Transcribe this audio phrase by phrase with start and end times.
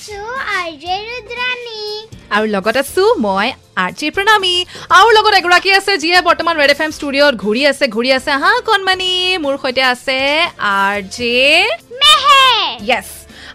[0.00, 0.20] আছো
[1.08, 1.80] ৰুদ্ৰাণী।
[2.36, 3.46] আৰু লগত আছো মই
[3.84, 4.54] আৰ্চি প্ৰণামী।
[4.98, 8.52] আৰু লগত এগৰাকী আছে যিয়ে বৰ্তমান ৰেড এফ এম ষ্টুডিঅ'ত ঘূৰি আছে ঘূৰি আছে। হা
[8.68, 9.12] কণমানি
[9.44, 10.18] মোৰ সৈতে আছে
[10.76, 11.36] R J
[12.00, 12.64] Meher.
[12.90, 13.08] Yes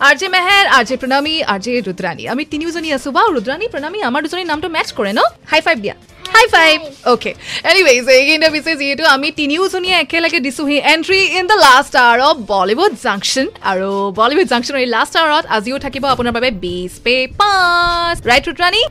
[0.06, 2.24] R J Meher R J Pranami R J Rudrani.
[2.34, 5.22] আমি তিনিওজনী আছো। বা ৰুদ্ৰাণী প্ৰণামী আমাৰ দুজনীৰ নামটো মেটচ কৰে ন?
[5.52, 5.96] হাই ফাইভ দিয়া।
[6.36, 6.78] হাই ফাইভ
[7.12, 7.32] অ'কে
[7.70, 12.94] এনিৱেইজ এইখিনিতে পিছে যিহেতু আমি তিনিওজনীয়ে একেলগে দিছোঁহি entry in the last hour of Bollywood
[13.06, 13.90] junction আৰু
[14.20, 18.82] বলিউড জাংচনৰ এই লাষ্ট আৱাৰত আজিও থাকিব আপোনাৰ বাবে বিছ পে পাঁচ ৰাইট ৰুত্ৰাণী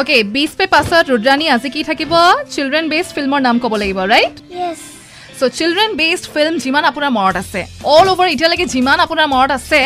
[0.00, 2.12] অ'কে বিছ পে পাছত ৰুদ্ৰাণী আজি কি থাকিব
[2.54, 4.36] চিলড্ৰেন বেষ্ট ফিল্মৰ নাম ক'ব লাগিব right
[5.38, 7.60] so' children based film যিমান আপোনাৰ মনত আছে
[7.94, 9.80] অল অভাৰ এতিয়ালৈকে যিমান আপোনাৰ মনত আছে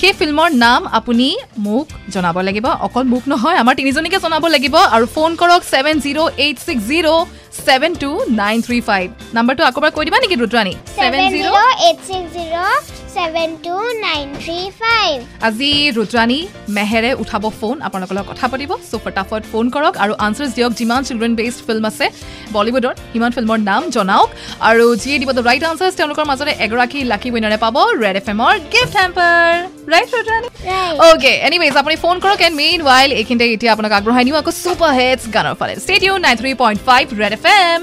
[0.00, 1.28] সেই ফিল্মৰ নাম আপুনি
[1.66, 6.20] মোক জনাব লাগিব। অকল মোক নহয় আমাৰ তিনিজনীকে জনাব লাগিব আৰু ফোন কৰক seven zero'
[6.44, 7.10] eight six zero'
[7.66, 10.74] seven two nine three five নাম্বাৰটো আকৌ কৈ দিবা নেকি Rudrani?
[10.98, 11.54] Seven zero'
[11.86, 12.63] eight six zero'
[15.48, 16.40] আজি ৰুদ্ৰাণী
[16.76, 21.00] মেহেৰে উঠাব ফোন আপোনালোকৰ লগত কথা পাতিব চ' ফটাফট ফোন কৰক আৰু আনচাৰ্ছ দিয়ক। যিমান
[21.08, 22.06] চিলড্ৰেন বেছড ফিল্ম আছে
[22.54, 24.28] বলিউডৰ সিমান ফিল্মৰ নাম জনাওক।
[24.70, 28.52] আৰু যিয়ে দিব দ্য ৰাইট আনচাৰ্ছ তেওঁলোকৰ মাজতে এগৰাকী লাকি উইনাৰে পাব ৰেড এফ এমৰ
[28.74, 29.46] gift hamper
[29.92, 30.48] right Rudrani?
[30.68, 30.96] Right.
[31.06, 34.92] Okay anyways আপুনি ফোন কৰক এণ্ড মেইন ৱাইল এইখিনিতে এতিয়া আপোনাক আগবঢ়াই নিওঁ আকৌ ছুপাৰ
[34.98, 37.80] হিটছ গানৰ ফালে। Studio' nine three point five red F M.